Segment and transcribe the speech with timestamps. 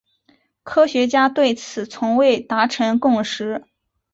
[0.63, 3.65] 科学家对此从未达成共识。